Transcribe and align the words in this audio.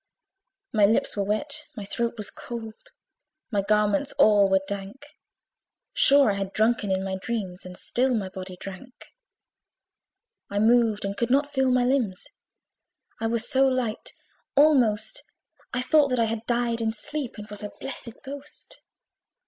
My 0.73 0.87
lips 0.87 1.15
were 1.15 1.23
wet, 1.23 1.67
my 1.77 1.85
throat 1.85 2.15
was 2.17 2.31
cold, 2.31 2.73
My 3.51 3.61
garments 3.61 4.13
all 4.13 4.49
were 4.49 4.61
dank; 4.67 5.05
Sure 5.93 6.31
I 6.31 6.37
had 6.37 6.53
drunken 6.53 6.91
in 6.91 7.03
my 7.03 7.17
dreams, 7.17 7.67
And 7.67 7.77
still 7.77 8.15
my 8.15 8.27
body 8.27 8.57
drank. 8.59 9.13
I 10.49 10.57
moved, 10.57 11.05
and 11.05 11.15
could 11.15 11.29
not 11.29 11.53
feel 11.53 11.69
my 11.69 11.85
limbs: 11.85 12.25
I 13.19 13.27
was 13.27 13.47
so 13.47 13.67
light 13.67 14.13
almost 14.55 15.21
I 15.71 15.83
thought 15.83 16.07
that 16.07 16.19
I 16.19 16.25
had 16.25 16.47
died 16.47 16.81
in 16.81 16.93
sleep, 16.93 17.35
And 17.37 17.47
was 17.51 17.61
a 17.61 17.69
blessed 17.79 18.23
ghost. 18.25 18.81